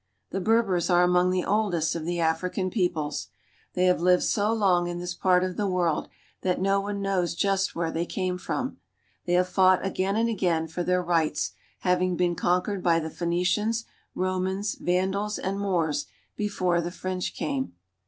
The 0.31 0.41
Berbers 0.41 0.89
are 0.89 1.07
3iong 1.07 1.31
the 1.31 1.45
oldest 1.45 1.93
of; 1.93 2.09
African 2.09 2.71
peoples; 2.71 3.27
tey 3.75 3.85
have 3.85 4.01
lived 4.01 4.23
so 4.23 4.51
long 4.51 4.87
in 4.87 4.97
this 4.97 5.13
part 5.13 5.43
of 5.43 5.57
the 5.57 5.67
world 5.69 6.07
that 6.41 6.59
no 6.59 6.81
"one 6.81 7.03
knows 7.03 7.35
just 7.35 7.75
where 7.75 7.91
they 7.91 8.07
came 8.07 8.39
from. 8.39 8.77
They 9.27 9.33
have 9.33 9.47
fought 9.47 9.85
again 9.85 10.15
and 10.15 10.27
again 10.27 10.67
for 10.67 10.81
their 10.81 11.03
rights, 11.03 11.51
having 11.81 12.15
been 12.17 12.33
conquered 12.33 12.81
by 12.81 12.99
the 12.99 13.11
Phoenicians, 13.11 13.85
Romans, 14.15 14.73
Vandals, 14.73 15.37
and 15.37 15.59
Moors 15.59 16.07
before 16.35 16.81
the 16.81 16.89
JPrench 16.89 17.35
came. 17.35 17.73